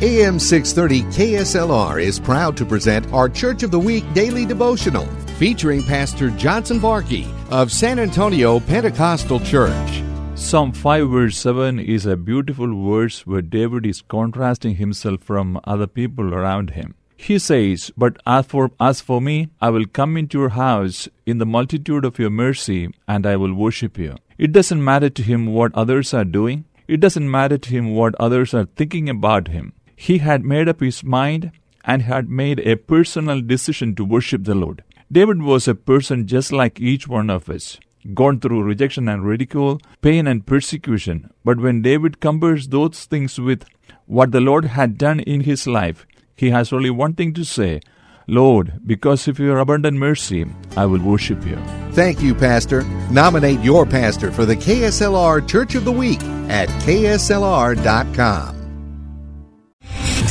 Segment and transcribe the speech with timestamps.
[0.00, 5.06] AM 630 KSLR is proud to present our Church of the Week daily devotional
[5.38, 10.02] featuring Pastor Johnson Varkey of San Antonio Pentecostal Church.
[10.34, 15.86] Psalm 5 verse 7 is a beautiful verse where David is contrasting himself from other
[15.86, 16.96] people around him.
[17.16, 21.38] He says, But as for, as for me, I will come into your house in
[21.38, 24.16] the multitude of your mercy, and I will worship you.
[24.36, 26.64] It doesn't matter to him what others are doing.
[26.88, 29.74] It doesn't matter to him what others are thinking about him.
[29.96, 31.52] He had made up his mind
[31.84, 34.84] and had made a personal decision to worship the Lord.
[35.10, 37.78] David was a person just like each one of us,
[38.14, 41.30] gone through rejection and ridicule, pain and persecution.
[41.44, 43.64] But when David compares those things with
[44.06, 47.80] what the Lord had done in his life, he has only one thing to say
[48.28, 51.56] Lord, because of your abundant mercy, I will worship you.
[51.92, 52.84] Thank you, Pastor.
[53.10, 58.61] Nominate your pastor for the KSLR Church of the Week at KSLR.com.